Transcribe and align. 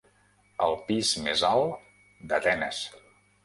El 0.67 0.77
pis 0.87 1.11
més 1.27 1.45
alt 1.51 1.87
d'Atenes. 2.33 2.85